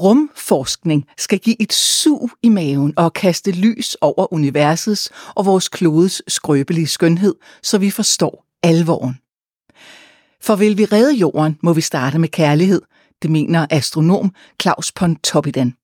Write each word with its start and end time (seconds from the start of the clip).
Rumforskning 0.00 1.04
skal 1.18 1.38
give 1.38 1.62
et 1.62 1.72
sug 1.72 2.30
i 2.42 2.48
maven 2.48 2.94
og 2.96 3.12
kaste 3.12 3.50
lys 3.50 3.96
over 4.00 4.32
universets 4.32 5.10
og 5.34 5.46
vores 5.46 5.68
klodes 5.68 6.22
skrøbelige 6.28 6.86
skønhed, 6.86 7.34
så 7.62 7.78
vi 7.78 7.90
forstår 7.90 8.46
alvoren. 8.62 9.18
For 10.40 10.56
vil 10.56 10.78
vi 10.78 10.84
redde 10.84 11.14
jorden, 11.14 11.58
må 11.62 11.72
vi 11.72 11.80
starte 11.80 12.18
med 12.18 12.28
kærlighed, 12.28 12.82
det 13.22 13.30
mener 13.30 13.66
astronom 13.70 14.34
Claus 14.62 14.92
Pontoppidan. 14.92 15.74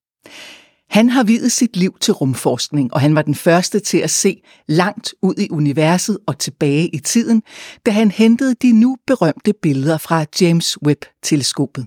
Han 0.89 1.09
har 1.09 1.23
videt 1.23 1.51
sit 1.51 1.77
liv 1.77 1.97
til 2.01 2.13
rumforskning, 2.13 2.93
og 2.93 3.01
han 3.01 3.15
var 3.15 3.21
den 3.21 3.35
første 3.35 3.79
til 3.79 3.97
at 3.97 4.09
se 4.09 4.41
langt 4.67 5.13
ud 5.21 5.35
i 5.37 5.47
universet 5.51 6.17
og 6.27 6.37
tilbage 6.37 6.87
i 6.87 6.99
tiden, 6.99 7.43
da 7.85 7.91
han 7.91 8.11
hentede 8.11 8.55
de 8.61 8.71
nu 8.71 8.97
berømte 9.07 9.53
billeder 9.61 9.97
fra 9.97 10.25
James 10.41 10.77
Webb-teleskopet. 10.85 11.85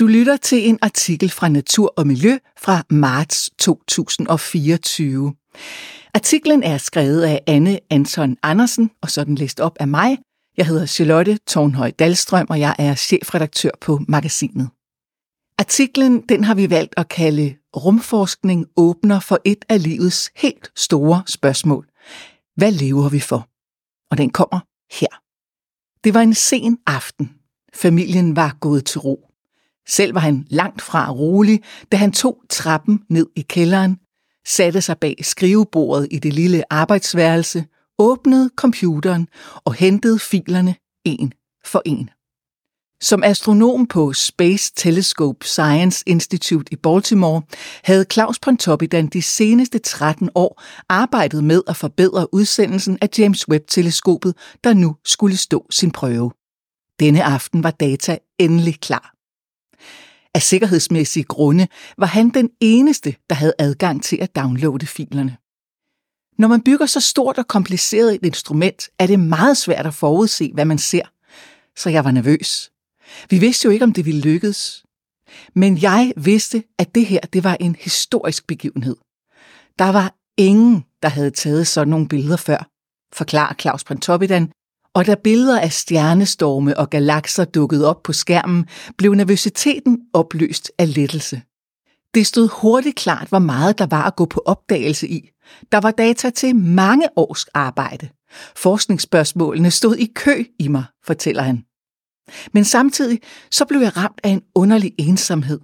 Du 0.00 0.06
lytter 0.06 0.36
til 0.36 0.68
en 0.68 0.78
artikel 0.82 1.30
fra 1.30 1.48
Natur 1.48 1.94
og 1.96 2.06
Miljø 2.06 2.38
fra 2.58 2.82
marts 2.90 3.50
2024. 3.58 5.34
Artiklen 6.14 6.62
er 6.62 6.78
skrevet 6.78 7.22
af 7.22 7.42
Anne 7.46 7.80
Anton 7.90 8.36
Andersen, 8.42 8.90
og 9.02 9.10
sådan 9.10 9.34
læst 9.34 9.60
op 9.60 9.76
af 9.80 9.88
mig. 9.88 10.18
Jeg 10.56 10.66
hedder 10.66 10.86
Charlotte 10.86 11.38
Tornhøj 11.46 11.90
Dalstrøm, 11.90 12.46
og 12.50 12.60
jeg 12.60 12.76
er 12.78 12.94
chefredaktør 12.94 13.70
på 13.80 14.00
magasinet. 14.08 14.68
Artiklen 15.58 16.20
den 16.20 16.44
har 16.44 16.54
vi 16.54 16.70
valgt 16.70 16.94
at 16.96 17.08
kalde 17.08 17.56
Rumforskning 17.76 18.66
åbner 18.76 19.20
for 19.20 19.38
et 19.44 19.64
af 19.68 19.82
livets 19.82 20.30
helt 20.36 20.72
store 20.76 21.22
spørgsmål. 21.26 21.86
Hvad 22.56 22.72
lever 22.72 23.08
vi 23.08 23.20
for? 23.20 23.48
Og 24.10 24.18
den 24.18 24.30
kommer 24.30 24.60
her. 25.00 25.22
Det 26.04 26.14
var 26.14 26.20
en 26.20 26.34
sen 26.34 26.78
aften. 26.86 27.30
Familien 27.74 28.36
var 28.36 28.56
gået 28.60 28.84
til 28.84 29.00
ro. 29.00 29.30
Selv 29.88 30.14
var 30.14 30.20
han 30.20 30.46
langt 30.50 30.82
fra 30.82 31.10
rolig, 31.10 31.62
da 31.92 31.96
han 31.96 32.12
tog 32.12 32.42
trappen 32.50 33.00
ned 33.10 33.26
i 33.36 33.40
kælderen, 33.40 33.98
satte 34.46 34.80
sig 34.80 34.98
bag 34.98 35.16
skrivebordet 35.22 36.08
i 36.10 36.18
det 36.18 36.32
lille 36.32 36.72
arbejdsværelse, 36.72 37.64
åbnede 37.98 38.50
computeren 38.56 39.28
og 39.64 39.74
hentede 39.74 40.18
filerne 40.18 40.74
en 41.04 41.32
for 41.64 41.82
en. 41.84 42.10
Som 43.00 43.22
astronom 43.24 43.86
på 43.86 44.12
Space 44.12 44.72
Telescope 44.76 45.46
Science 45.46 46.04
Institute 46.06 46.72
i 46.72 46.76
Baltimore 46.76 47.42
havde 47.84 48.06
Claus 48.12 48.38
Pontoppidan 48.38 49.06
de 49.06 49.22
seneste 49.22 49.78
13 49.78 50.30
år 50.34 50.62
arbejdet 50.88 51.44
med 51.44 51.62
at 51.66 51.76
forbedre 51.76 52.34
udsendelsen 52.34 52.98
af 53.00 53.08
James 53.18 53.48
Webb-teleskopet, 53.48 54.34
der 54.64 54.74
nu 54.74 54.96
skulle 55.04 55.36
stå 55.36 55.66
sin 55.70 55.90
prøve. 55.90 56.30
Denne 57.00 57.24
aften 57.24 57.62
var 57.62 57.70
data 57.70 58.18
endelig 58.38 58.80
klar. 58.80 59.15
Af 60.36 60.42
sikkerhedsmæssige 60.42 61.24
grunde 61.24 61.68
var 61.98 62.06
han 62.06 62.28
den 62.28 62.50
eneste, 62.60 63.14
der 63.30 63.36
havde 63.36 63.54
adgang 63.58 64.02
til 64.02 64.18
at 64.20 64.36
downloade 64.36 64.86
filerne. 64.86 65.36
Når 66.38 66.48
man 66.48 66.62
bygger 66.62 66.86
så 66.86 67.00
stort 67.00 67.38
og 67.38 67.46
kompliceret 67.48 68.14
et 68.14 68.24
instrument, 68.24 68.88
er 68.98 69.06
det 69.06 69.20
meget 69.20 69.56
svært 69.56 69.86
at 69.86 69.94
forudse, 69.94 70.50
hvad 70.54 70.64
man 70.64 70.78
ser. 70.78 71.02
Så 71.76 71.90
jeg 71.90 72.04
var 72.04 72.10
nervøs. 72.10 72.70
Vi 73.30 73.38
vidste 73.38 73.66
jo 73.66 73.70
ikke, 73.72 73.84
om 73.84 73.92
det 73.92 74.06
ville 74.06 74.20
lykkes. 74.20 74.84
Men 75.54 75.82
jeg 75.82 76.12
vidste, 76.16 76.62
at 76.78 76.94
det 76.94 77.06
her 77.06 77.20
det 77.20 77.44
var 77.44 77.56
en 77.60 77.76
historisk 77.80 78.46
begivenhed. 78.46 78.96
Der 79.78 79.92
var 79.92 80.14
ingen, 80.36 80.84
der 81.02 81.08
havde 81.08 81.30
taget 81.30 81.66
sådan 81.66 81.88
nogle 81.88 82.08
billeder 82.08 82.36
før, 82.36 82.68
forklarer 83.12 83.54
Claus 83.54 83.84
Pontoppidan, 83.84 84.52
og 84.96 85.06
da 85.06 85.14
billeder 85.14 85.60
af 85.60 85.72
stjernestorme 85.72 86.78
og 86.78 86.90
galakser 86.90 87.44
dukkede 87.44 87.88
op 87.88 88.02
på 88.02 88.12
skærmen, 88.12 88.66
blev 88.98 89.14
nervøsiteten 89.14 89.98
opløst 90.12 90.72
af 90.78 90.94
lettelse. 90.94 91.42
Det 92.14 92.26
stod 92.26 92.48
hurtigt 92.60 92.96
klart, 92.96 93.28
hvor 93.28 93.38
meget 93.38 93.78
der 93.78 93.86
var 93.86 94.02
at 94.02 94.16
gå 94.16 94.24
på 94.24 94.42
opdagelse 94.46 95.08
i. 95.08 95.30
Der 95.72 95.80
var 95.80 95.90
data 95.90 96.30
til 96.30 96.56
mange 96.56 97.08
års 97.16 97.44
arbejde. 97.44 98.08
Forskningsspørgsmålene 98.56 99.70
stod 99.70 99.96
i 99.96 100.12
kø 100.14 100.44
i 100.58 100.68
mig, 100.68 100.84
fortæller 101.04 101.42
han. 101.42 101.64
Men 102.52 102.64
samtidig 102.64 103.20
så 103.50 103.64
blev 103.64 103.80
jeg 103.80 103.96
ramt 103.96 104.20
af 104.24 104.28
en 104.28 104.42
underlig 104.54 104.92
ensomhed, 104.98 105.60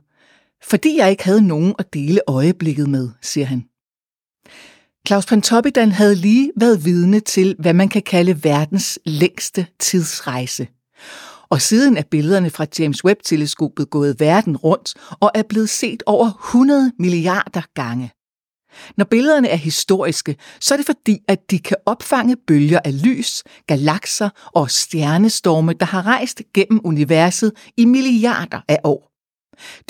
fordi 0.65 0.97
jeg 0.99 1.11
ikke 1.11 1.25
havde 1.25 1.47
nogen 1.47 1.75
at 1.79 1.95
dele 1.95 2.21
øjeblikket 2.27 2.89
med, 2.89 3.11
siger 3.23 3.47
han. 3.47 3.65
Claus 5.07 5.27
Pontoppidan 5.27 5.93
havde 5.93 6.15
lige 6.15 6.53
været 6.57 6.85
vidne 6.85 7.21
til, 7.21 7.57
hvad 7.59 7.75
man 7.75 7.89
kan 7.89 8.03
kalde 8.03 8.45
verdens 8.45 8.99
længste 9.07 9.67
tidsrejse. 9.79 10.69
Og 11.49 11.61
siden 11.61 11.97
er 11.97 12.03
billederne 12.11 12.51
fra 12.51 12.67
James 12.79 13.05
Webb-teleskopet 13.05 13.91
gået 13.91 14.21
verden 14.21 14.57
rundt 14.57 14.95
og 15.21 15.31
er 15.35 15.43
blevet 15.43 15.69
set 15.69 16.03
over 16.07 16.27
100 16.27 16.93
milliarder 16.99 17.63
gange. 17.75 18.11
Når 18.97 19.05
billederne 19.05 19.49
er 19.49 19.57
historiske, 19.57 20.37
så 20.61 20.75
er 20.75 20.77
det 20.77 20.87
fordi, 20.87 21.19
at 21.29 21.51
de 21.51 21.59
kan 21.59 21.77
opfange 21.87 22.37
bølger 22.47 22.81
af 22.85 23.03
lys, 23.05 23.43
galakser 23.67 24.29
og 24.55 24.71
stjernestorme, 24.71 25.73
der 25.73 25.87
har 25.87 26.07
rejst 26.07 26.43
gennem 26.55 26.81
universet 26.85 27.53
i 27.77 27.85
milliarder 27.85 28.61
af 28.69 28.79
år. 28.85 29.12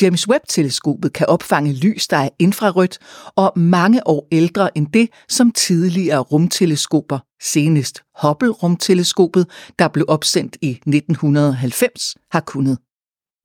James 0.02 0.28
Webb-teleskopet 0.28 1.12
kan 1.12 1.26
opfange 1.26 1.72
lys, 1.72 2.08
der 2.08 2.16
er 2.16 2.28
infrarødt 2.38 2.98
og 3.36 3.52
mange 3.56 4.06
år 4.06 4.28
ældre 4.32 4.78
end 4.78 4.86
det, 4.86 5.08
som 5.28 5.50
tidligere 5.50 6.18
rumteleskoper, 6.18 7.18
senest 7.42 8.02
Hubble-rumteleskopet, 8.22 9.46
der 9.78 9.88
blev 9.88 10.04
opsendt 10.08 10.56
i 10.62 10.70
1990, 10.70 12.16
har 12.32 12.40
kunnet. 12.40 12.78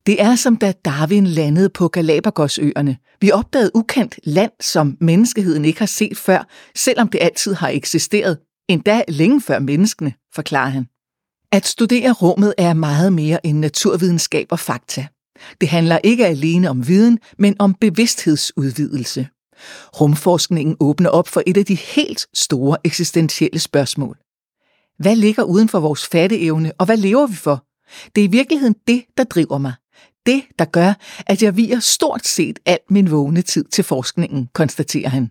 Det 0.06 0.22
er 0.22 0.34
som 0.34 0.56
da 0.56 0.72
Darwin 0.84 1.26
landede 1.26 1.68
på 1.68 1.88
Galapagosøerne. 1.88 2.96
Vi 3.20 3.30
opdagede 3.30 3.70
ukendt 3.74 4.20
land, 4.24 4.52
som 4.60 4.96
menneskeheden 5.00 5.64
ikke 5.64 5.78
har 5.78 5.86
set 5.86 6.18
før, 6.18 6.48
selvom 6.76 7.08
det 7.08 7.18
altid 7.22 7.54
har 7.54 7.68
eksisteret, 7.68 8.38
endda 8.68 9.02
længe 9.08 9.40
før 9.40 9.58
menneskene, 9.58 10.12
forklarer 10.34 10.68
han. 10.68 10.86
At 11.52 11.66
studere 11.66 12.12
rummet 12.12 12.54
er 12.58 12.74
meget 12.74 13.12
mere 13.12 13.46
end 13.46 13.58
naturvidenskab 13.58 14.46
og 14.50 14.58
fakta. 14.58 15.06
Det 15.60 15.68
handler 15.68 15.98
ikke 16.04 16.26
alene 16.26 16.70
om 16.70 16.88
viden, 16.88 17.18
men 17.38 17.56
om 17.58 17.74
bevidsthedsudvidelse. 17.74 19.28
Rumforskningen 20.00 20.76
åbner 20.80 21.10
op 21.10 21.28
for 21.28 21.42
et 21.46 21.56
af 21.56 21.64
de 21.64 21.74
helt 21.74 22.26
store 22.34 22.76
eksistentielle 22.84 23.58
spørgsmål. 23.58 24.18
Hvad 24.98 25.16
ligger 25.16 25.42
uden 25.42 25.68
for 25.68 25.80
vores 25.80 26.06
fatteevne, 26.06 26.72
og 26.78 26.86
hvad 26.86 26.96
lever 26.96 27.26
vi 27.26 27.36
for? 27.36 27.64
Det 28.14 28.20
er 28.20 28.28
i 28.28 28.30
virkeligheden 28.30 28.74
det, 28.86 29.04
der 29.16 29.24
driver 29.24 29.58
mig. 29.58 29.72
Det, 30.26 30.42
der 30.58 30.64
gør, 30.64 30.94
at 31.26 31.42
jeg 31.42 31.56
viger 31.56 31.80
stort 31.80 32.26
set 32.26 32.58
alt 32.66 32.90
min 32.90 33.10
vågne 33.10 33.42
tid 33.42 33.64
til 33.64 33.84
forskningen, 33.84 34.48
konstaterer 34.54 35.08
han. 35.08 35.30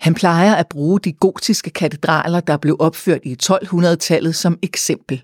Han 0.00 0.14
plejer 0.14 0.54
at 0.54 0.68
bruge 0.68 1.00
de 1.00 1.12
gotiske 1.12 1.70
katedraler, 1.70 2.40
der 2.40 2.56
blev 2.56 2.76
opført 2.80 3.20
i 3.24 3.36
1200-tallet 3.42 4.34
som 4.34 4.58
eksempel. 4.62 5.22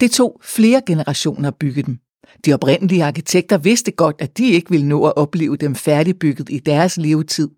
Det 0.00 0.10
tog 0.10 0.40
flere 0.44 0.82
generationer 0.86 1.48
at 1.48 1.56
bygge 1.56 1.82
dem. 1.82 1.98
De 2.46 2.54
oprindelige 2.54 3.04
arkitekter 3.04 3.58
vidste 3.58 3.90
godt, 3.90 4.16
at 4.18 4.38
de 4.38 4.50
ikke 4.50 4.70
ville 4.70 4.88
nå 4.88 5.04
at 5.04 5.16
opleve 5.16 5.56
dem 5.56 5.74
færdigbygget 5.74 6.48
i 6.50 6.58
deres 6.58 6.96
levetid. 6.96 7.48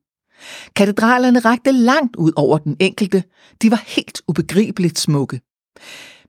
Katedralerne 0.77 1.39
rakte 1.39 1.73
langt 1.73 2.17
ud 2.17 2.33
over 2.37 2.59
den 2.59 2.77
enkelte. 2.81 3.23
De 3.63 3.71
var 3.71 3.83
helt 3.87 4.23
ubegribeligt 4.29 4.99
smukke. 4.99 5.41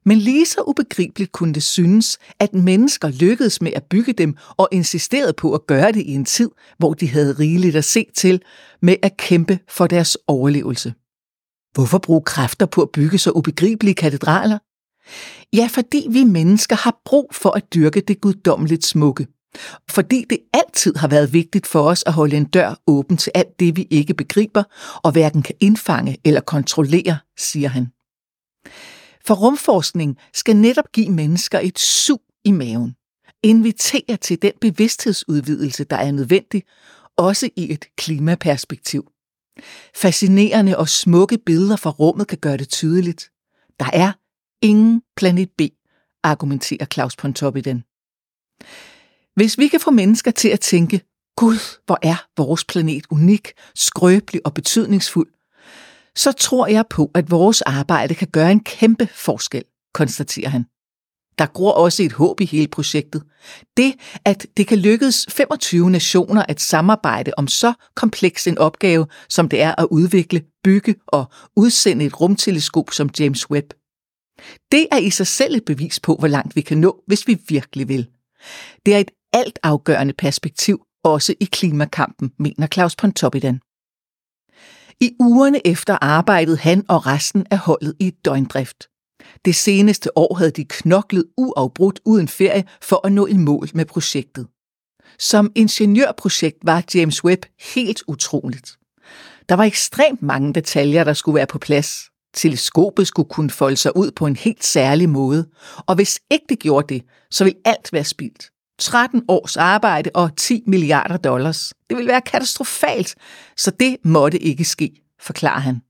Men 0.05 0.17
lige 0.17 0.45
så 0.45 0.63
ubegribeligt 0.67 1.31
kunne 1.31 1.53
det 1.53 1.63
synes, 1.63 2.17
at 2.39 2.53
mennesker 2.53 3.09
lykkedes 3.09 3.61
med 3.61 3.71
at 3.75 3.83
bygge 3.83 4.13
dem 4.13 4.37
og 4.57 4.67
insisterede 4.71 5.33
på 5.33 5.53
at 5.53 5.67
gøre 5.67 5.91
det 5.91 6.01
i 6.01 6.11
en 6.13 6.25
tid, 6.25 6.49
hvor 6.77 6.93
de 6.93 7.09
havde 7.09 7.33
rigeligt 7.39 7.75
at 7.75 7.85
se 7.85 8.05
til 8.15 8.41
med 8.81 8.95
at 9.01 9.17
kæmpe 9.17 9.59
for 9.69 9.87
deres 9.87 10.17
overlevelse. 10.27 10.93
Hvorfor 11.73 11.97
bruge 11.97 12.21
kræfter 12.21 12.65
på 12.65 12.81
at 12.81 12.89
bygge 12.93 13.17
så 13.17 13.31
ubegribelige 13.31 13.95
katedraler? 13.95 14.57
Ja, 15.53 15.67
fordi 15.71 16.07
vi 16.09 16.23
mennesker 16.23 16.75
har 16.75 17.01
brug 17.05 17.29
for 17.31 17.49
at 17.49 17.73
dyrke 17.73 18.01
det 18.01 18.21
guddommeligt 18.21 18.85
smukke. 18.85 19.27
Fordi 19.89 20.25
det 20.29 20.37
altid 20.53 20.95
har 20.95 21.07
været 21.07 21.33
vigtigt 21.33 21.67
for 21.67 21.81
os 21.81 22.03
at 22.07 22.13
holde 22.13 22.37
en 22.37 22.45
dør 22.45 22.81
åben 22.87 23.17
til 23.17 23.31
alt 23.35 23.59
det, 23.59 23.77
vi 23.77 23.87
ikke 23.89 24.13
begriber, 24.13 24.63
og 25.03 25.11
hverken 25.11 25.41
kan 25.41 25.55
indfange 25.59 26.17
eller 26.25 26.41
kontrollere, 26.41 27.17
siger 27.37 27.69
han. 27.69 27.87
For 29.25 29.33
rumforskning 29.33 30.17
skal 30.33 30.55
netop 30.55 30.91
give 30.93 31.09
mennesker 31.09 31.59
et 31.59 31.79
sug 31.79 32.21
i 32.45 32.51
maven. 32.51 32.95
Invitere 33.43 34.17
til 34.21 34.41
den 34.41 34.51
bevidsthedsudvidelse, 34.61 35.83
der 35.83 35.95
er 35.95 36.11
nødvendig, 36.11 36.63
også 37.17 37.49
i 37.55 37.73
et 37.73 37.85
klimaperspektiv. 37.97 39.07
Fascinerende 39.95 40.77
og 40.77 40.89
smukke 40.89 41.37
billeder 41.45 41.75
fra 41.75 41.89
rummet 41.89 42.27
kan 42.27 42.37
gøre 42.37 42.57
det 42.57 42.69
tydeligt. 42.69 43.29
Der 43.79 43.89
er 43.93 44.11
ingen 44.61 44.90
planet 45.21 45.49
B, 45.57 45.61
argumenterer 46.23 46.85
Claus 46.85 47.15
Pontoppidan. 47.15 47.83
Hvis 49.35 49.57
vi 49.57 49.67
kan 49.67 49.79
få 49.79 49.91
mennesker 49.91 50.31
til 50.31 50.49
at 50.49 50.59
tænke, 50.59 51.01
Gud, 51.35 51.79
hvor 51.85 51.99
er 52.01 52.15
vores 52.37 52.65
planet 52.65 53.05
unik, 53.09 53.51
skrøbelig 53.75 54.41
og 54.45 54.53
betydningsfuld, 54.53 55.27
så 56.15 56.31
tror 56.31 56.67
jeg 56.67 56.85
på, 56.89 57.11
at 57.13 57.31
vores 57.31 57.61
arbejde 57.61 58.15
kan 58.15 58.27
gøre 58.27 58.51
en 58.51 58.63
kæmpe 58.63 59.07
forskel, 59.07 59.63
konstaterer 59.93 60.49
han. 60.49 60.65
Der 61.39 61.45
gror 61.45 61.71
også 61.71 62.03
et 62.03 62.13
håb 62.13 62.41
i 62.41 62.45
hele 62.45 62.67
projektet. 62.67 63.23
Det, 63.77 63.93
at 64.25 64.47
det 64.57 64.67
kan 64.67 64.77
lykkes 64.77 65.25
25 65.29 65.89
nationer 65.89 66.45
at 66.49 66.61
samarbejde 66.61 67.31
om 67.37 67.47
så 67.47 67.73
kompleks 67.95 68.47
en 68.47 68.57
opgave, 68.57 69.07
som 69.29 69.49
det 69.49 69.61
er 69.61 69.75
at 69.77 69.87
udvikle, 69.91 70.43
bygge 70.63 70.95
og 71.07 71.31
udsende 71.55 72.05
et 72.05 72.21
rumteleskop 72.21 72.91
som 72.91 73.09
James 73.19 73.49
Webb. 73.49 73.73
Det 74.71 74.87
er 74.91 74.97
i 74.97 75.09
sig 75.09 75.27
selv 75.27 75.55
et 75.55 75.65
bevis 75.65 75.99
på, 75.99 76.15
hvor 76.15 76.27
langt 76.27 76.55
vi 76.55 76.61
kan 76.61 76.77
nå, 76.77 77.03
hvis 77.07 77.27
vi 77.27 77.37
virkelig 77.47 77.89
vil. 77.89 78.07
Det 78.85 78.95
er 78.95 78.99
et 78.99 79.11
altafgørende 79.33 80.13
perspektiv, 80.13 80.81
også 81.03 81.35
i 81.39 81.45
klimakampen, 81.45 82.31
mener 82.39 82.67
Claus 82.67 82.95
Pontoppidan. 82.95 83.59
I 84.99 85.15
ugerne 85.19 85.67
efter 85.67 85.97
arbejdede 86.01 86.57
han 86.57 86.85
og 86.87 87.07
resten 87.07 87.45
af 87.51 87.57
holdet 87.57 87.95
i 87.99 88.09
døgndrift. 88.09 88.87
Det 89.45 89.55
seneste 89.55 90.17
år 90.17 90.35
havde 90.35 90.51
de 90.51 90.65
knoklet 90.65 91.25
uafbrudt 91.37 91.99
uden 92.05 92.27
ferie 92.27 92.63
for 92.81 93.05
at 93.07 93.11
nå 93.11 93.25
i 93.25 93.37
mål 93.37 93.69
med 93.73 93.85
projektet. 93.85 94.47
Som 95.19 95.51
ingeniørprojekt 95.55 96.57
var 96.63 96.83
James 96.95 97.23
Webb 97.23 97.45
helt 97.75 98.03
utroligt. 98.07 98.77
Der 99.49 99.55
var 99.55 99.63
ekstremt 99.63 100.21
mange 100.21 100.53
detaljer, 100.53 101.03
der 101.03 101.13
skulle 101.13 101.35
være 101.35 101.47
på 101.47 101.59
plads. 101.59 102.10
Teleskopet 102.33 103.07
skulle 103.07 103.29
kunne 103.29 103.49
folde 103.49 103.77
sig 103.77 103.97
ud 103.97 104.11
på 104.11 104.25
en 104.25 104.35
helt 104.35 104.63
særlig 104.63 105.09
måde, 105.09 105.47
og 105.85 105.95
hvis 105.95 106.19
ikke 106.31 106.45
det 106.49 106.59
gjorde 106.59 106.93
det, 106.93 107.03
så 107.31 107.43
ville 107.43 107.59
alt 107.65 107.93
være 107.93 108.03
spildt. 108.03 108.49
13 108.79 109.23
års 109.27 109.57
arbejde 109.57 110.09
og 110.13 110.37
10 110.37 110.63
milliarder 110.67 111.17
dollars. 111.17 111.73
Det 111.89 111.97
ville 111.97 112.11
være 112.11 112.21
katastrofalt, 112.21 113.15
så 113.57 113.71
det 113.79 113.97
måtte 114.03 114.39
ikke 114.39 114.65
ske, 114.65 114.91
forklarer 115.21 115.59
han. 115.59 115.81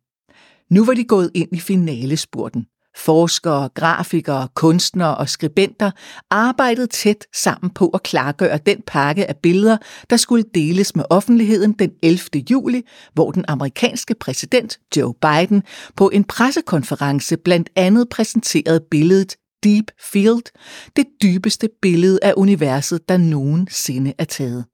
Nu 0.69 0.85
var 0.85 0.93
de 0.93 1.03
gået 1.03 1.31
ind 1.33 1.49
i 1.51 1.59
finalespurten. 1.59 2.65
Forskere, 2.97 3.69
grafikere, 3.75 4.47
kunstnere 4.55 5.17
og 5.17 5.29
skribenter 5.29 5.91
arbejdede 6.29 6.88
tæt 6.88 7.25
sammen 7.35 7.69
på 7.69 7.89
at 7.89 8.03
klargøre 8.03 8.59
den 8.65 8.81
pakke 8.88 9.27
af 9.27 9.38
billeder, 9.38 9.77
der 10.09 10.17
skulle 10.17 10.45
deles 10.55 10.95
med 10.95 11.03
offentligheden 11.09 11.73
den 11.73 11.91
11. 12.03 12.19
juli, 12.51 12.81
hvor 13.13 13.31
den 13.31 13.45
amerikanske 13.47 14.15
præsident 14.15 14.79
Joe 14.97 15.13
Biden 15.13 15.63
på 15.95 16.09
en 16.09 16.23
pressekonference 16.23 17.38
blandt 17.38 17.69
andet 17.75 18.09
præsenterede 18.09 18.81
billedet 18.91 19.35
Deep 19.63 19.91
Field, 20.11 20.51
det 20.95 21.05
dybeste 21.21 21.69
billede 21.81 22.19
af 22.21 22.33
universet, 22.37 23.09
der 23.09 23.17
nogensinde 23.17 24.13
er 24.17 24.25
taget. 24.25 24.65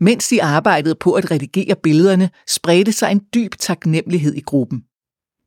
Mens 0.00 0.28
de 0.28 0.42
arbejdede 0.42 0.94
på 0.94 1.12
at 1.12 1.30
redigere 1.30 1.76
billederne, 1.82 2.30
spredte 2.48 2.92
sig 2.92 3.12
en 3.12 3.20
dyb 3.34 3.54
taknemmelighed 3.58 4.34
i 4.34 4.40
gruppen. 4.40 4.82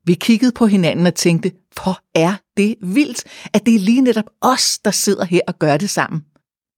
Vi 0.08 0.14
kiggede 0.14 0.52
på 0.52 0.66
hinanden 0.66 1.06
og 1.06 1.14
tænkte, 1.14 1.52
hvor 1.82 1.98
er 2.14 2.34
det 2.56 2.74
vildt, 2.80 3.24
at 3.52 3.66
det 3.66 3.74
er 3.74 3.78
lige 3.78 4.00
netop 4.00 4.24
os, 4.40 4.78
der 4.78 4.90
sidder 4.90 5.24
her 5.24 5.40
og 5.48 5.58
gør 5.58 5.76
det 5.76 5.90
sammen. 5.90 6.24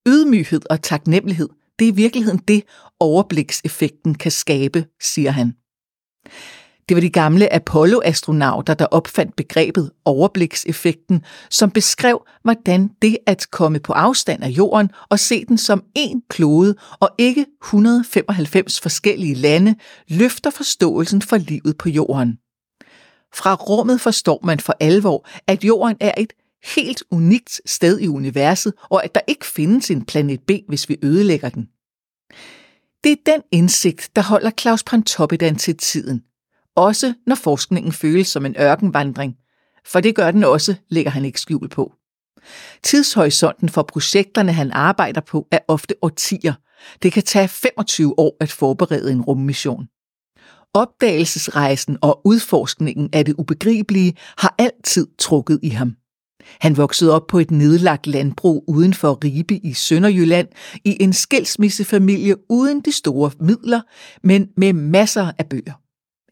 Ydmyghed 0.08 0.60
og 0.70 0.82
taknemmelighed, 0.82 1.48
det 1.78 1.88
er 1.88 1.92
i 1.92 1.94
virkeligheden 1.94 2.40
det, 2.48 2.62
overblikseffekten 3.00 4.14
kan 4.14 4.30
skabe, 4.30 4.86
siger 5.02 5.30
han. 5.30 5.54
Det 6.88 6.94
var 6.94 7.00
de 7.00 7.10
gamle 7.10 7.52
Apollo-astronauter, 7.52 8.74
der 8.74 8.86
opfandt 8.86 9.36
begrebet 9.36 9.90
overblikseffekten, 10.04 11.24
som 11.50 11.70
beskrev, 11.70 12.26
hvordan 12.42 12.90
det 13.02 13.18
at 13.26 13.46
komme 13.50 13.80
på 13.80 13.92
afstand 13.92 14.44
af 14.44 14.48
jorden 14.48 14.90
og 15.10 15.18
se 15.18 15.44
den 15.44 15.58
som 15.58 15.82
én 15.98 16.26
klode 16.30 16.74
og 17.00 17.08
ikke 17.18 17.46
195 17.62 18.80
forskellige 18.80 19.34
lande, 19.34 19.74
løfter 20.08 20.50
forståelsen 20.50 21.22
for 21.22 21.36
livet 21.36 21.78
på 21.78 21.88
jorden. 21.88 22.38
Fra 23.34 23.54
rummet 23.54 24.00
forstår 24.00 24.40
man 24.44 24.60
for 24.60 24.76
alvor, 24.80 25.28
at 25.46 25.64
jorden 25.64 25.96
er 26.00 26.14
et 26.16 26.32
helt 26.74 27.02
unikt 27.10 27.60
sted 27.66 28.00
i 28.00 28.08
universet, 28.08 28.72
og 28.90 29.04
at 29.04 29.14
der 29.14 29.20
ikke 29.26 29.46
findes 29.46 29.90
en 29.90 30.04
planet 30.04 30.40
B, 30.40 30.50
hvis 30.68 30.88
vi 30.88 30.96
ødelægger 31.02 31.48
den. 31.48 31.68
Det 33.04 33.12
er 33.12 33.16
den 33.26 33.42
indsigt, 33.52 34.10
der 34.16 34.22
holder 34.22 34.50
Claus 34.50 34.82
Pantoppidan 34.82 35.56
til 35.56 35.76
tiden. 35.76 36.22
Også 36.76 37.14
når 37.26 37.34
forskningen 37.34 37.92
føles 37.92 38.28
som 38.28 38.46
en 38.46 38.56
ørkenvandring. 38.60 39.36
For 39.86 40.00
det 40.00 40.14
gør 40.14 40.30
den 40.30 40.44
også, 40.44 40.74
lægger 40.88 41.10
han 41.10 41.24
ikke 41.24 41.40
skjul 41.40 41.68
på. 41.68 41.92
Tidshorisonten 42.82 43.68
for 43.68 43.82
projekterne, 43.82 44.52
han 44.52 44.70
arbejder 44.70 45.20
på, 45.20 45.48
er 45.50 45.58
ofte 45.68 45.94
årtier. 46.02 46.54
Det 47.02 47.12
kan 47.12 47.22
tage 47.22 47.48
25 47.48 48.18
år 48.18 48.36
at 48.40 48.50
forberede 48.50 49.12
en 49.12 49.22
rummission. 49.22 49.88
Opdagelsesrejsen 50.74 51.98
og 52.02 52.20
udforskningen 52.24 53.08
af 53.12 53.24
det 53.24 53.34
ubegribelige 53.38 54.14
har 54.38 54.54
altid 54.58 55.06
trukket 55.18 55.60
i 55.62 55.68
ham. 55.68 55.96
Han 56.60 56.76
voksede 56.76 57.14
op 57.14 57.26
på 57.26 57.38
et 57.38 57.50
nedlagt 57.50 58.06
landbrug 58.06 58.64
uden 58.68 58.94
for 58.94 59.18
Ribe 59.24 59.56
i 59.56 59.72
Sønderjylland 59.72 60.48
i 60.84 60.96
en 61.00 61.12
skilsmissefamilie 61.12 62.36
uden 62.50 62.80
de 62.80 62.92
store 62.92 63.30
midler, 63.40 63.80
men 64.22 64.48
med 64.56 64.72
masser 64.72 65.32
af 65.38 65.46
bøger. 65.48 65.80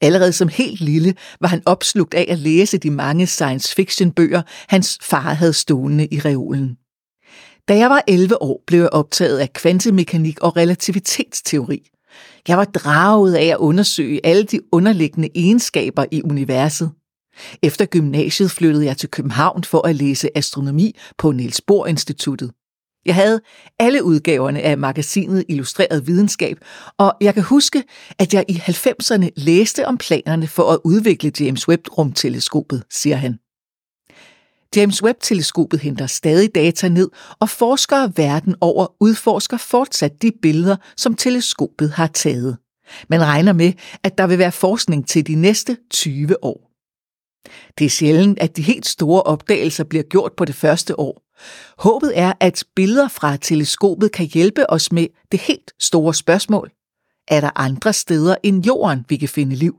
Allerede 0.01 0.33
som 0.33 0.49
helt 0.49 0.81
lille 0.81 1.15
var 1.41 1.49
han 1.49 1.63
opslugt 1.67 2.15
af 2.15 2.27
at 2.29 2.39
læse 2.39 2.79
de 2.79 2.91
mange 2.91 3.27
science 3.27 3.75
fiction 3.75 4.13
bøger, 4.13 4.43
hans 4.69 4.99
far 5.03 5.35
havde 5.35 5.53
stående 5.53 6.07
i 6.07 6.21
reolen. 6.21 6.77
Da 7.69 7.77
jeg 7.77 7.91
var 7.91 8.03
11 8.07 8.43
år, 8.43 8.63
blev 8.67 8.81
jeg 8.81 8.91
optaget 8.91 9.39
af 9.39 9.53
kvantemekanik 9.53 10.41
og 10.41 10.57
relativitetsteori. 10.57 11.91
Jeg 12.49 12.59
var 12.59 12.65
draget 12.65 13.35
af 13.35 13.45
at 13.47 13.57
undersøge 13.57 14.21
alle 14.25 14.43
de 14.43 14.61
underliggende 14.73 15.29
egenskaber 15.35 16.05
i 16.11 16.23
universet. 16.23 16.91
Efter 17.63 17.87
gymnasiet 17.87 18.51
flyttede 18.51 18.85
jeg 18.85 18.97
til 18.97 19.09
København 19.09 19.65
for 19.65 19.87
at 19.87 19.97
læse 19.97 20.29
astronomi 20.35 20.97
på 21.19 21.33
Niels 21.33 21.61
Bohr 21.61 21.87
Instituttet. 21.87 22.53
Jeg 23.07 23.15
havde 23.15 23.41
alle 23.79 24.05
udgaverne 24.05 24.63
af 24.63 24.79
magasinet 24.79 25.45
Illustreret 25.49 26.07
Videnskab, 26.07 26.59
og 26.99 27.13
jeg 27.21 27.35
kan 27.35 27.43
huske, 27.43 27.85
at 28.19 28.35
jeg 28.35 28.45
i 28.49 28.53
90'erne 28.53 29.29
læste 29.37 29.87
om 29.87 29.99
planerne 29.99 30.47
for 30.47 30.73
at 30.73 30.79
udvikle 30.85 31.33
James 31.41 31.69
Webb-rumteleskopet, 31.69 32.83
siger 32.91 33.17
han. 33.17 33.39
James 34.77 35.03
Webb-teleskopet 35.03 35.81
henter 35.81 36.07
stadig 36.07 36.55
data 36.55 36.89
ned, 36.89 37.09
og 37.41 37.49
forskere 37.49 38.13
verden 38.17 38.55
over 38.61 38.87
udforsker 39.01 39.57
fortsat 39.57 40.23
de 40.23 40.33
billeder, 40.43 40.77
som 40.97 41.15
teleskopet 41.15 41.91
har 41.91 42.07
taget. 42.07 42.59
Man 43.09 43.25
regner 43.25 43.53
med, 43.53 43.73
at 44.03 44.19
der 44.19 44.27
vil 44.27 44.39
være 44.39 44.53
forskning 44.53 45.09
til 45.09 45.27
de 45.27 45.35
næste 45.35 45.77
20 45.91 46.45
år. 46.45 46.69
Det 47.79 47.85
er 47.85 47.91
sjældent, 47.91 48.39
at 48.39 48.57
de 48.57 48.63
helt 48.63 48.87
store 48.87 49.23
opdagelser 49.23 49.85
bliver 49.85 50.03
gjort 50.03 50.33
på 50.37 50.45
det 50.45 50.55
første 50.55 51.01
år. 51.01 51.23
Håbet 51.79 52.19
er, 52.19 52.33
at 52.41 52.65
billeder 52.77 53.09
fra 53.09 53.37
teleskopet 53.37 54.13
kan 54.13 54.27
hjælpe 54.27 54.71
os 54.71 54.93
med 54.93 55.07
det 55.33 55.41
helt 55.41 55.73
store 55.81 56.15
spørgsmål. 56.15 56.71
Er 57.29 57.41
der 57.41 57.51
andre 57.55 57.93
steder 57.93 58.37
end 58.43 58.67
jorden, 58.67 59.05
vi 59.09 59.17
kan 59.17 59.29
finde 59.29 59.57
liv? 59.57 59.77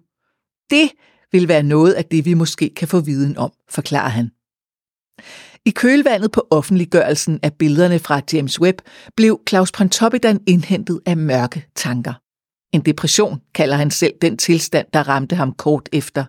Det 0.69 0.91
vil 1.31 1.47
være 1.47 1.63
noget 1.63 1.93
af 1.93 2.05
det, 2.05 2.25
vi 2.25 2.33
måske 2.33 2.69
kan 2.75 2.87
få 2.87 2.99
viden 2.99 3.37
om, 3.37 3.51
forklarer 3.69 4.09
han. 4.09 4.31
I 5.65 5.69
kølvandet 5.69 6.31
på 6.31 6.47
offentliggørelsen 6.51 7.39
af 7.43 7.53
billederne 7.53 7.99
fra 7.99 8.21
James 8.33 8.61
Webb 8.61 8.81
blev 9.15 9.39
Claus 9.49 9.71
Pontoppidan 9.71 10.39
indhentet 10.47 10.99
af 11.05 11.17
mørke 11.17 11.65
tanker. 11.75 12.13
En 12.73 12.81
depression 12.81 13.41
kalder 13.55 13.75
han 13.75 13.91
selv 13.91 14.13
den 14.21 14.37
tilstand, 14.37 14.87
der 14.93 15.07
ramte 15.07 15.35
ham 15.35 15.53
kort 15.53 15.89
efter. 15.93 16.25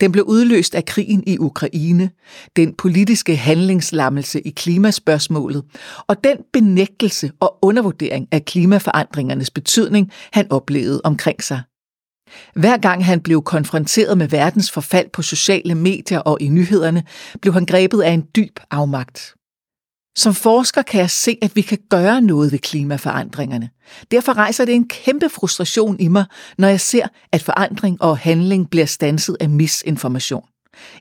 Den 0.00 0.12
blev 0.12 0.24
udløst 0.24 0.74
af 0.74 0.84
krigen 0.84 1.24
i 1.26 1.38
Ukraine, 1.38 2.10
den 2.56 2.74
politiske 2.74 3.36
handlingslammelse 3.36 4.40
i 4.40 4.50
klimaspørgsmålet 4.50 5.64
og 6.06 6.24
den 6.24 6.36
benægtelse 6.52 7.30
og 7.40 7.58
undervurdering 7.62 8.28
af 8.32 8.44
klimaforandringernes 8.44 9.50
betydning, 9.50 10.12
han 10.32 10.52
oplevede 10.52 11.00
omkring 11.04 11.42
sig. 11.42 11.62
Hver 12.54 12.76
gang 12.76 13.04
han 13.04 13.20
blev 13.20 13.42
konfronteret 13.42 14.18
med 14.18 14.28
verdens 14.28 14.70
forfald 14.70 15.10
på 15.12 15.22
sociale 15.22 15.74
medier 15.74 16.18
og 16.18 16.38
i 16.40 16.48
nyhederne, 16.48 17.02
blev 17.42 17.54
han 17.54 17.66
grebet 17.66 18.02
af 18.02 18.10
en 18.10 18.24
dyb 18.36 18.60
afmagt. 18.70 19.34
Som 20.16 20.34
forsker 20.34 20.82
kan 20.82 21.00
jeg 21.00 21.10
se, 21.10 21.38
at 21.42 21.56
vi 21.56 21.60
kan 21.60 21.78
gøre 21.90 22.20
noget 22.20 22.52
ved 22.52 22.58
klimaforandringerne. 22.58 23.70
Derfor 24.10 24.32
rejser 24.32 24.64
det 24.64 24.74
en 24.74 24.88
kæmpe 24.88 25.28
frustration 25.28 26.00
i 26.00 26.08
mig, 26.08 26.24
når 26.58 26.68
jeg 26.68 26.80
ser, 26.80 27.06
at 27.32 27.42
forandring 27.42 28.02
og 28.02 28.18
handling 28.18 28.70
bliver 28.70 28.86
stanset 28.86 29.36
af 29.40 29.48
misinformation. 29.48 30.44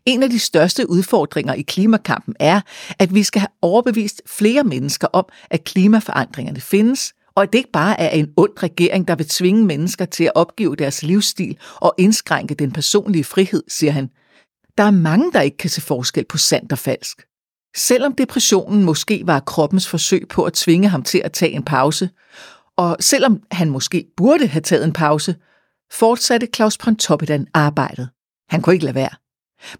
En 0.05 0.23
af 0.23 0.29
de 0.29 0.39
største 0.39 0.89
udfordringer 0.89 1.53
i 1.53 1.61
klimakampen 1.61 2.35
er, 2.39 2.61
at 2.99 3.13
vi 3.13 3.23
skal 3.23 3.39
have 3.39 3.49
overbevist 3.61 4.21
flere 4.25 4.63
mennesker 4.63 5.07
om, 5.13 5.25
at 5.49 5.63
klimaforandringerne 5.63 6.61
findes, 6.61 7.13
og 7.39 7.43
at 7.43 7.53
det 7.53 7.59
ikke 7.59 7.71
bare 7.71 7.99
er 7.99 8.09
en 8.09 8.33
ond 8.37 8.63
regering, 8.63 9.07
der 9.07 9.15
vil 9.15 9.27
tvinge 9.27 9.65
mennesker 9.65 10.05
til 10.05 10.23
at 10.23 10.31
opgive 10.35 10.75
deres 10.75 11.03
livsstil 11.03 11.57
og 11.75 11.95
indskrænke 11.97 12.55
den 12.55 12.71
personlige 12.71 13.23
frihed, 13.23 13.63
siger 13.67 13.91
han. 13.91 14.09
Der 14.77 14.83
er 14.83 14.91
mange, 14.91 15.31
der 15.31 15.41
ikke 15.41 15.57
kan 15.57 15.69
se 15.69 15.81
forskel 15.81 16.25
på 16.25 16.37
sandt 16.37 16.71
og 16.71 16.77
falsk. 16.77 17.21
Selvom 17.75 18.15
depressionen 18.15 18.83
måske 18.83 19.21
var 19.25 19.39
kroppens 19.39 19.87
forsøg 19.87 20.27
på 20.29 20.43
at 20.43 20.53
tvinge 20.53 20.87
ham 20.89 21.03
til 21.03 21.21
at 21.25 21.31
tage 21.31 21.51
en 21.51 21.63
pause, 21.63 22.09
og 22.77 22.97
selvom 22.99 23.43
han 23.51 23.69
måske 23.69 24.05
burde 24.17 24.47
have 24.47 24.61
taget 24.61 24.83
en 24.83 24.93
pause, 24.93 25.35
fortsatte 25.91 26.47
Claus 26.55 26.77
Pontoppidan 26.77 27.47
arbejdet. 27.53 28.09
Han 28.49 28.61
kunne 28.61 28.73
ikke 28.73 28.85
lade 28.85 28.95
være. 28.95 29.15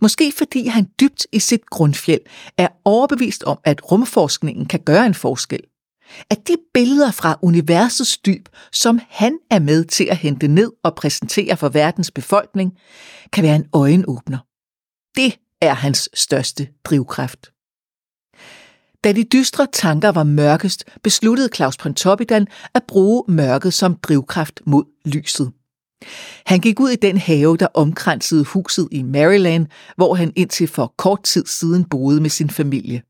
Måske 0.01 0.33
fordi 0.37 0.67
han 0.67 0.87
dybt 0.99 1.27
i 1.31 1.39
sit 1.39 1.65
grundfjeld 1.65 2.21
er 2.57 2.67
overbevist 2.85 3.43
om, 3.43 3.59
at 3.63 3.91
rumforskningen 3.91 4.65
kan 4.65 4.79
gøre 4.79 5.05
en 5.05 5.13
forskel. 5.13 5.61
At 6.29 6.47
de 6.47 6.55
billeder 6.73 7.11
fra 7.11 7.39
universets 7.41 8.17
dyb, 8.17 8.49
som 8.71 8.99
han 9.09 9.39
er 9.49 9.59
med 9.59 9.85
til 9.85 10.07
at 10.11 10.17
hente 10.17 10.47
ned 10.47 10.71
og 10.83 10.95
præsentere 10.95 11.57
for 11.57 11.69
verdens 11.69 12.11
befolkning, 12.11 12.77
kan 13.33 13.43
være 13.43 13.55
en 13.55 13.65
øjenåbner. 13.73 14.37
Det 15.15 15.37
er 15.61 15.73
hans 15.73 16.09
største 16.13 16.67
drivkraft. 16.83 17.51
Da 19.03 19.11
de 19.11 19.23
dystre 19.23 19.67
tanker 19.73 20.09
var 20.09 20.23
mørkest, 20.23 20.83
besluttede 21.03 21.49
Claus 21.55 21.77
Pontoppidan 21.77 22.47
at 22.73 22.83
bruge 22.87 23.23
mørket 23.27 23.73
som 23.73 23.95
drivkraft 23.95 24.61
mod 24.65 24.83
lyset. 25.05 25.51
Han 26.45 26.59
gik 26.59 26.79
ud 26.79 26.89
i 26.89 26.95
den 26.95 27.17
have, 27.17 27.57
der 27.57 27.67
omkransede 27.73 28.43
huset 28.43 28.87
i 28.91 29.03
Maryland, 29.03 29.67
hvor 29.95 30.15
han 30.15 30.33
indtil 30.35 30.67
for 30.67 30.93
kort 30.97 31.23
tid 31.23 31.45
siden 31.45 31.83
boede 31.83 32.21
med 32.21 32.29
sin 32.29 32.49
familie. 32.49 33.01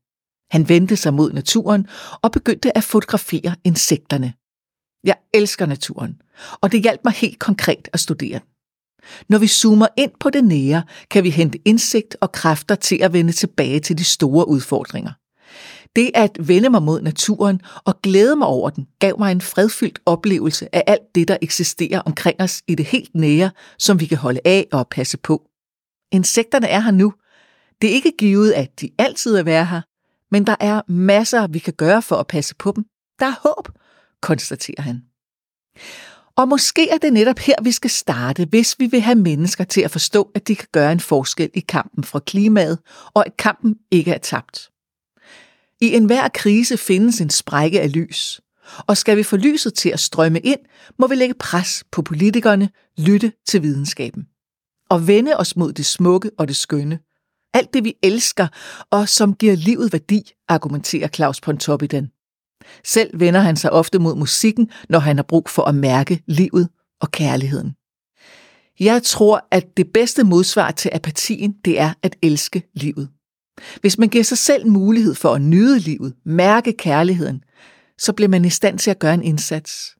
Han 0.50 0.68
vendte 0.68 0.96
sig 0.96 1.14
mod 1.14 1.32
naturen 1.32 1.86
og 2.22 2.32
begyndte 2.32 2.76
at 2.76 2.84
fotografere 2.84 3.54
insekterne. 3.64 4.32
Jeg 5.04 5.16
elsker 5.34 5.66
naturen, 5.66 6.20
og 6.60 6.72
det 6.72 6.82
hjalp 6.82 7.00
mig 7.04 7.12
helt 7.12 7.38
konkret 7.38 7.88
at 7.92 8.00
studere 8.00 8.40
Når 9.28 9.38
vi 9.38 9.46
zoomer 9.46 9.86
ind 9.96 10.10
på 10.20 10.30
det 10.30 10.44
nære, 10.44 10.82
kan 11.10 11.24
vi 11.24 11.30
hente 11.30 11.58
indsigt 11.64 12.16
og 12.20 12.32
kræfter 12.32 12.74
til 12.74 12.96
at 13.02 13.12
vende 13.12 13.32
tilbage 13.32 13.80
til 13.80 13.98
de 13.98 14.04
store 14.04 14.48
udfordringer. 14.48 15.12
Det 15.96 16.10
at 16.14 16.48
vende 16.48 16.70
mig 16.70 16.82
mod 16.82 17.02
naturen 17.02 17.60
og 17.84 18.02
glæde 18.02 18.36
mig 18.36 18.46
over 18.46 18.70
den, 18.70 18.86
gav 18.98 19.18
mig 19.18 19.32
en 19.32 19.40
fredfyldt 19.40 19.98
oplevelse 20.06 20.74
af 20.74 20.84
alt 20.86 21.14
det, 21.14 21.28
der 21.28 21.36
eksisterer 21.42 22.00
omkring 22.00 22.40
os 22.40 22.62
i 22.66 22.74
det 22.74 22.86
helt 22.86 23.14
nære, 23.14 23.50
som 23.78 24.00
vi 24.00 24.06
kan 24.06 24.18
holde 24.18 24.40
af 24.44 24.66
og 24.72 24.88
passe 24.88 25.18
på. 25.18 25.42
Insekterne 26.12 26.68
er 26.68 26.80
her 26.80 26.90
nu. 26.90 27.12
Det 27.82 27.90
er 27.90 27.94
ikke 27.94 28.12
givet, 28.18 28.52
at 28.52 28.80
de 28.80 28.90
altid 28.98 29.36
er 29.36 29.42
være 29.42 29.66
her, 29.66 29.80
men 30.30 30.46
der 30.46 30.56
er 30.60 30.82
masser, 30.88 31.46
vi 31.46 31.58
kan 31.58 31.72
gøre 31.72 32.02
for 32.02 32.16
at 32.16 32.26
passe 32.26 32.54
på 32.54 32.72
dem. 32.76 32.84
Der 33.18 33.26
er 33.26 33.40
håb, 33.42 33.68
konstaterer 34.22 34.82
han. 34.82 35.02
Og 36.36 36.48
måske 36.48 36.90
er 36.90 36.98
det 36.98 37.12
netop 37.12 37.38
her, 37.38 37.54
vi 37.62 37.72
skal 37.72 37.90
starte, 37.90 38.44
hvis 38.44 38.76
vi 38.78 38.86
vil 38.86 39.00
have 39.00 39.18
mennesker 39.18 39.64
til 39.64 39.80
at 39.80 39.90
forstå, 39.90 40.30
at 40.34 40.48
de 40.48 40.56
kan 40.56 40.68
gøre 40.72 40.92
en 40.92 41.00
forskel 41.00 41.50
i 41.54 41.60
kampen 41.60 42.04
for 42.04 42.18
klimaet, 42.18 42.78
og 43.14 43.26
at 43.26 43.36
kampen 43.36 43.76
ikke 43.90 44.10
er 44.10 44.18
tabt. 44.18 44.70
I 45.80 45.94
enhver 45.94 46.28
krise 46.28 46.76
findes 46.76 47.20
en 47.20 47.30
sprække 47.30 47.80
af 47.80 47.92
lys. 47.92 48.40
Og 48.86 48.96
skal 48.96 49.16
vi 49.16 49.22
få 49.22 49.36
lyset 49.36 49.74
til 49.74 49.88
at 49.88 50.00
strømme 50.00 50.40
ind, 50.40 50.60
må 50.98 51.06
vi 51.06 51.14
lægge 51.14 51.34
pres 51.34 51.84
på 51.92 52.02
politikerne, 52.02 52.70
lytte 52.98 53.32
til 53.48 53.62
videnskaben. 53.62 54.26
Og 54.88 55.06
vende 55.06 55.36
os 55.36 55.56
mod 55.56 55.72
det 55.72 55.86
smukke 55.86 56.30
og 56.38 56.48
det 56.48 56.56
skønne. 56.56 56.98
Alt 57.54 57.74
det 57.74 57.84
vi 57.84 57.94
elsker, 58.02 58.46
og 58.90 59.08
som 59.08 59.34
giver 59.34 59.56
livet 59.56 59.92
værdi, 59.92 60.32
argumenterer 60.48 61.08
Claus 61.08 61.40
Pontoppidan. 61.40 62.10
Selv 62.84 63.20
vender 63.20 63.40
han 63.40 63.56
sig 63.56 63.72
ofte 63.72 63.98
mod 63.98 64.14
musikken, 64.14 64.70
når 64.88 64.98
han 64.98 65.16
har 65.16 65.22
brug 65.22 65.48
for 65.48 65.62
at 65.62 65.74
mærke 65.74 66.22
livet 66.26 66.68
og 67.00 67.10
kærligheden. 67.10 67.74
Jeg 68.80 69.02
tror, 69.02 69.46
at 69.50 69.76
det 69.76 69.92
bedste 69.92 70.24
modsvar 70.24 70.70
til 70.70 70.90
apatien, 70.94 71.52
det 71.64 71.80
er 71.80 71.92
at 72.02 72.16
elske 72.22 72.62
livet. 72.74 73.08
Hvis 73.80 73.98
man 73.98 74.08
giver 74.08 74.24
sig 74.24 74.38
selv 74.38 74.66
mulighed 74.66 75.14
for 75.14 75.34
at 75.34 75.42
nyde 75.42 75.78
livet, 75.78 76.14
mærke 76.24 76.72
kærligheden, 76.72 77.44
så 77.98 78.12
bliver 78.12 78.28
man 78.28 78.44
i 78.44 78.50
stand 78.50 78.78
til 78.78 78.90
at 78.90 78.98
gøre 78.98 79.14
en 79.14 79.22
indsats. 79.22 79.96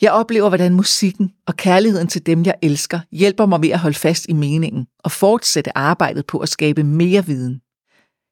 Jeg 0.00 0.12
oplever, 0.12 0.48
hvordan 0.48 0.74
musikken 0.74 1.32
og 1.46 1.56
kærligheden 1.56 2.08
til 2.08 2.26
dem, 2.26 2.44
jeg 2.44 2.54
elsker, 2.62 3.00
hjælper 3.12 3.46
mig 3.46 3.60
med 3.60 3.68
at 3.68 3.78
holde 3.78 3.98
fast 3.98 4.26
i 4.28 4.32
meningen 4.32 4.86
og 5.04 5.12
fortsætte 5.12 5.78
arbejdet 5.78 6.26
på 6.26 6.38
at 6.38 6.48
skabe 6.48 6.82
mere 6.82 7.26
viden. 7.26 7.60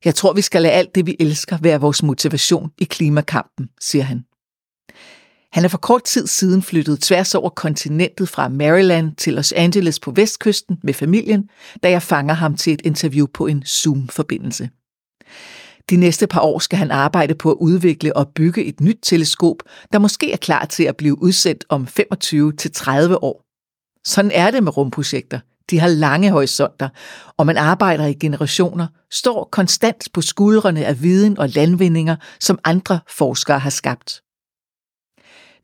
Jeg 0.04 0.14
tror, 0.14 0.32
vi 0.32 0.40
skal 0.40 0.62
lade 0.62 0.74
alt 0.74 0.94
det, 0.94 1.06
vi 1.06 1.16
elsker, 1.20 1.58
være 1.62 1.80
vores 1.80 2.02
motivation 2.02 2.70
i 2.78 2.84
klimakampen, 2.84 3.68
siger 3.80 4.02
han. 4.02 4.24
Han 5.52 5.64
er 5.64 5.68
for 5.68 5.78
kort 5.78 6.04
tid 6.04 6.26
siden 6.26 6.62
flyttet 6.62 7.00
tværs 7.00 7.34
over 7.34 7.50
kontinentet 7.50 8.28
fra 8.28 8.48
Maryland 8.48 9.16
til 9.16 9.32
Los 9.32 9.52
Angeles 9.52 10.00
på 10.00 10.10
vestkysten 10.10 10.78
med 10.82 10.94
familien, 10.94 11.48
da 11.82 11.90
jeg 11.90 12.02
fanger 12.02 12.34
ham 12.34 12.56
til 12.56 12.72
et 12.72 12.82
interview 12.84 13.26
på 13.34 13.46
en 13.46 13.62
Zoom-forbindelse. 13.66 14.70
De 15.90 15.96
næste 15.96 16.26
par 16.26 16.40
år 16.40 16.58
skal 16.58 16.78
han 16.78 16.90
arbejde 16.90 17.34
på 17.34 17.50
at 17.50 17.56
udvikle 17.60 18.16
og 18.16 18.28
bygge 18.28 18.64
et 18.64 18.80
nyt 18.80 18.98
teleskop, 19.02 19.56
der 19.92 19.98
måske 19.98 20.32
er 20.32 20.36
klar 20.36 20.64
til 20.64 20.84
at 20.84 20.96
blive 20.96 21.22
udsendt 21.22 21.64
om 21.68 21.88
25-30 22.00 23.16
år. 23.22 23.44
Sådan 24.06 24.30
er 24.30 24.50
det 24.50 24.62
med 24.62 24.76
rumprojekter. 24.76 25.40
De 25.70 25.78
har 25.78 25.88
lange 25.88 26.30
horisonter, 26.30 26.88
og 27.36 27.46
man 27.46 27.56
arbejder 27.56 28.06
i 28.06 28.14
generationer, 28.14 28.86
står 29.10 29.48
konstant 29.52 30.08
på 30.12 30.20
skuldrene 30.20 30.86
af 30.86 31.02
viden 31.02 31.38
og 31.38 31.48
landvindinger, 31.48 32.16
som 32.40 32.58
andre 32.64 33.00
forskere 33.08 33.58
har 33.58 33.70
skabt. 33.70 34.22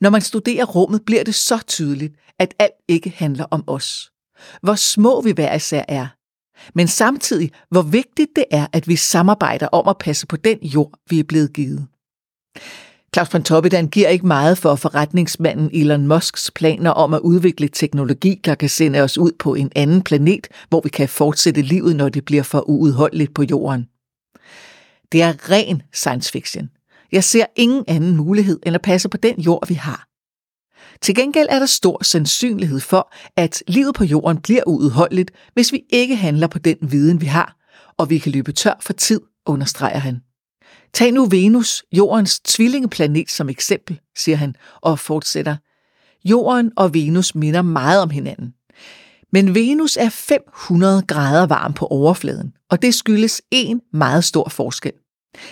Når 0.01 0.11
man 0.11 0.21
studerer 0.21 0.65
rummet, 0.65 1.05
bliver 1.07 1.25
det 1.25 1.35
så 1.35 1.63
tydeligt, 1.67 2.15
at 2.39 2.55
alt 2.59 2.75
ikke 2.89 3.11
handler 3.17 3.45
om 3.51 3.65
os. 3.67 4.11
Hvor 4.63 4.75
små 4.75 5.21
vi 5.21 5.31
hver 5.31 5.55
især 5.55 5.85
er. 5.89 6.07
Men 6.75 6.89
samtidig, 6.89 7.51
hvor 7.71 7.83
vigtigt 7.83 8.31
det 8.37 8.45
er, 8.51 8.67
at 8.73 8.89
vi 8.89 8.97
samarbejder 8.97 9.67
om 9.67 9.89
at 9.89 9.99
passe 9.99 10.27
på 10.27 10.37
den 10.37 10.59
jord, 10.63 10.93
vi 11.11 11.19
er 11.19 11.25
blevet 11.25 11.53
givet. 11.53 11.87
Claus 13.15 13.29
Pontoppidan 13.29 13.89
giver 13.89 14.09
ikke 14.09 14.27
meget 14.27 14.59
for 14.59 14.75
forretningsmanden 14.75 15.71
Elon 15.73 16.07
Musks 16.07 16.51
planer 16.51 16.91
om 16.91 17.15
at 17.15 17.21
udvikle 17.21 17.69
teknologi, 17.69 18.41
der 18.45 18.55
kan 18.55 18.69
sende 18.69 19.01
os 19.01 19.19
ud 19.19 19.33
på 19.39 19.55
en 19.55 19.73
anden 19.77 20.03
planet, 20.03 20.49
hvor 20.69 20.81
vi 20.81 20.89
kan 20.89 21.09
fortsætte 21.09 21.63
livet, 21.63 21.97
når 21.97 22.09
det 22.09 22.25
bliver 22.25 22.43
for 22.43 22.69
uudholdeligt 22.69 23.35
på 23.35 23.43
jorden. 23.43 23.89
Det 25.13 25.23
er 25.23 25.51
ren 25.51 25.83
science 25.93 26.33
fiction. 26.33 26.71
Jeg 27.13 27.25
ser 27.25 27.45
ingen 27.57 27.85
anden 27.89 28.17
mulighed 28.17 28.61
end 28.67 28.75
at 28.75 28.83
passe 28.83 29.09
på 29.09 29.17
den 29.17 29.41
jord, 29.41 29.69
vi 29.69 29.75
har. 29.75 30.10
Til 31.03 31.15
gengæld 31.15 31.47
er 31.51 31.59
der 31.59 31.67
stor 31.67 32.05
sandsynlighed 32.05 32.81
for, 32.81 33.13
at 33.37 33.63
livet 33.69 33.95
på 33.95 34.05
jorden 34.05 34.41
bliver 34.41 34.63
uudholdeligt, 34.67 35.31
hvis 35.55 35.73
vi 35.73 35.83
ikke 35.91 36.17
handler 36.17 36.47
på 36.47 36.59
den 36.59 36.77
viden, 36.81 37.21
vi 37.21 37.27
har, 37.27 37.57
og 37.97 38.11
vi 38.11 38.19
kan 38.19 38.33
løbe 38.33 38.53
tør 38.53 38.75
for 38.81 38.93
tid, 38.93 39.21
understreger 39.47 39.99
han. 39.99 40.21
Tag 40.93 41.13
nu 41.13 41.27
Venus, 41.27 41.85
jordens 41.93 42.41
tvillingeplanet, 42.41 43.31
som 43.31 43.49
eksempel, 43.49 44.01
siger 44.19 44.37
han, 44.37 44.55
og 44.81 44.99
fortsætter. 44.99 45.57
Jorden 46.25 46.73
og 46.77 46.95
Venus 46.95 47.35
minder 47.35 47.63
meget 47.63 48.03
om 48.03 48.11
hinanden. 48.11 48.55
Men 49.33 49.55
Venus 49.55 49.97
er 49.97 50.09
500 50.09 51.03
grader 51.03 51.47
varm 51.47 51.73
på 51.73 51.87
overfladen, 51.87 52.53
og 52.71 52.83
det 52.83 52.95
skyldes 52.95 53.43
en 53.51 53.81
meget 53.93 54.25
stor 54.25 54.49
forskel 54.49 54.93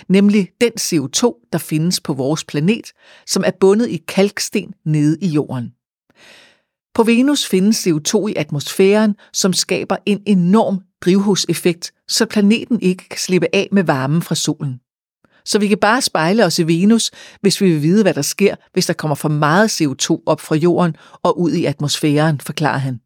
nemlig 0.09 0.51
den 0.61 0.73
CO2, 0.81 1.49
der 1.53 1.59
findes 1.59 2.01
på 2.01 2.13
vores 2.13 2.45
planet, 2.45 2.93
som 3.27 3.45
er 3.47 3.51
bundet 3.61 3.89
i 3.89 3.97
kalksten 4.09 4.75
nede 4.85 5.19
i 5.21 5.27
jorden. 5.27 5.73
På 6.95 7.03
Venus 7.03 7.47
findes 7.47 7.87
CO2 7.87 8.27
i 8.27 8.35
atmosfæren, 8.37 9.15
som 9.33 9.53
skaber 9.53 9.97
en 10.07 10.23
enorm 10.27 10.81
drivhuseffekt, 11.01 11.93
så 12.09 12.27
planeten 12.27 12.81
ikke 12.81 13.09
kan 13.09 13.19
slippe 13.19 13.47
af 13.53 13.69
med 13.73 13.85
varmen 13.85 14.23
fra 14.23 14.35
solen. 14.35 14.81
Så 15.45 15.59
vi 15.59 15.69
kan 15.69 15.79
bare 15.79 16.03
spejle 16.03 16.45
os 16.45 16.59
i 16.59 16.67
Venus, 16.67 17.11
hvis 17.41 17.61
vi 17.61 17.71
vil 17.73 17.83
vide, 17.83 18.03
hvad 18.03 18.15
der 18.15 18.23
sker, 18.23 18.55
hvis 18.73 18.87
der 18.87 18.93
kommer 18.93 19.15
for 19.15 19.29
meget 19.29 19.83
CO2 19.83 20.23
op 20.27 20.41
fra 20.41 20.55
jorden 20.55 20.97
og 21.23 21.41
ud 21.41 21.53
i 21.53 21.65
atmosfæren, 21.65 22.41
forklarer 22.41 22.79
han. 22.79 23.01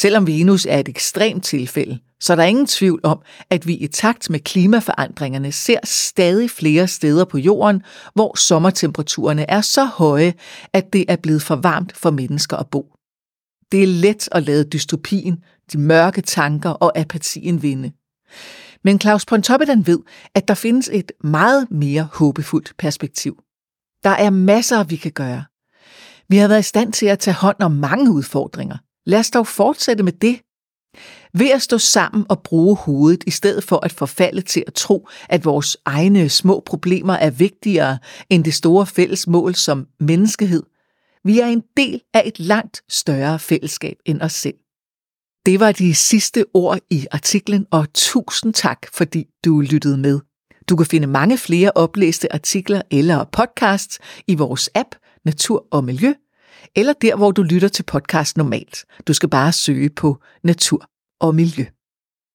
Selvom 0.00 0.26
Venus 0.26 0.66
er 0.66 0.78
et 0.78 0.88
ekstremt 0.88 1.44
tilfælde, 1.44 1.98
så 2.20 2.32
er 2.32 2.36
der 2.36 2.44
ingen 2.44 2.66
tvivl 2.66 3.00
om, 3.02 3.22
at 3.50 3.66
vi 3.66 3.74
i 3.74 3.86
takt 3.86 4.30
med 4.30 4.40
klimaforandringerne 4.40 5.52
ser 5.52 5.78
stadig 5.84 6.50
flere 6.50 6.88
steder 6.88 7.24
på 7.24 7.38
jorden, 7.38 7.82
hvor 8.14 8.38
sommertemperaturerne 8.38 9.50
er 9.50 9.60
så 9.60 9.84
høje, 9.84 10.34
at 10.72 10.92
det 10.92 11.04
er 11.08 11.16
blevet 11.16 11.42
for 11.42 11.56
varmt 11.56 11.96
for 11.96 12.10
mennesker 12.10 12.56
at 12.56 12.66
bo. 12.70 12.92
Det 13.72 13.82
er 13.82 13.86
let 13.86 14.28
at 14.32 14.42
lade 14.42 14.64
dystopien, 14.64 15.36
de 15.72 15.78
mørke 15.78 16.20
tanker 16.20 16.70
og 16.70 16.98
apatien 16.98 17.62
vinde. 17.62 17.92
Men 18.84 19.00
Claus 19.00 19.26
Pontoppidan 19.26 19.86
ved, 19.86 19.98
at 20.34 20.48
der 20.48 20.54
findes 20.54 20.90
et 20.92 21.12
meget 21.24 21.66
mere 21.70 22.08
håbefuldt 22.12 22.72
perspektiv. 22.78 23.42
Der 24.04 24.10
er 24.10 24.30
masser, 24.30 24.84
vi 24.84 24.96
kan 24.96 25.12
gøre. 25.12 25.44
Vi 26.28 26.36
har 26.36 26.48
været 26.48 26.60
i 26.60 26.62
stand 26.62 26.92
til 26.92 27.06
at 27.06 27.18
tage 27.18 27.34
hånd 27.34 27.56
om 27.60 27.72
mange 27.72 28.10
udfordringer. 28.10 28.76
Lad 29.08 29.18
os 29.18 29.30
dog 29.30 29.46
fortsætte 29.46 30.02
med 30.02 30.12
det. 30.12 30.40
Ved 31.34 31.50
at 31.50 31.62
stå 31.62 31.78
sammen 31.78 32.26
og 32.28 32.42
bruge 32.42 32.76
hovedet, 32.76 33.24
i 33.26 33.30
stedet 33.30 33.64
for 33.64 33.84
at 33.84 33.92
forfalde 33.92 34.40
til 34.40 34.64
at 34.66 34.74
tro, 34.74 35.08
at 35.28 35.44
vores 35.44 35.76
egne 35.84 36.28
små 36.28 36.62
problemer 36.66 37.14
er 37.14 37.30
vigtigere 37.30 37.98
end 38.30 38.44
det 38.44 38.54
store 38.54 38.86
fælles 38.86 39.26
mål 39.26 39.54
som 39.54 39.86
menneskehed. 40.00 40.62
Vi 41.24 41.40
er 41.40 41.46
en 41.46 41.62
del 41.76 42.02
af 42.14 42.22
et 42.26 42.40
langt 42.40 42.82
større 42.88 43.38
fællesskab 43.38 43.96
end 44.04 44.22
os 44.22 44.32
selv. 44.32 44.54
Det 45.46 45.60
var 45.60 45.72
de 45.72 45.94
sidste 45.94 46.44
ord 46.54 46.78
i 46.90 47.06
artiklen, 47.10 47.66
og 47.70 47.86
tusind 47.94 48.54
tak, 48.54 48.86
fordi 48.92 49.26
du 49.44 49.60
lyttede 49.60 49.98
med. 49.98 50.20
Du 50.68 50.76
kan 50.76 50.86
finde 50.86 51.06
mange 51.06 51.38
flere 51.38 51.72
oplæste 51.74 52.32
artikler 52.32 52.82
eller 52.90 53.24
podcasts 53.24 53.98
i 54.26 54.34
vores 54.34 54.70
app 54.74 54.94
Natur 55.24 55.66
og 55.70 55.84
Miljø, 55.84 56.12
eller 56.76 56.92
der, 56.92 57.16
hvor 57.16 57.30
du 57.30 57.42
lytter 57.42 57.68
til 57.68 57.82
podcast 57.82 58.36
normalt. 58.36 58.84
Du 59.06 59.12
skal 59.12 59.28
bare 59.28 59.52
søge 59.52 59.90
på 59.90 60.18
natur 60.42 60.90
og 61.20 61.34
miljø. 61.34 61.64